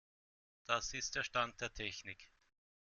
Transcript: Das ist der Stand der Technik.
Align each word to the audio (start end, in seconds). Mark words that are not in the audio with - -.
Das 0.65 0.95
ist 0.95 1.13
der 1.13 1.21
Stand 1.21 1.61
der 1.61 1.71
Technik. 1.71 2.31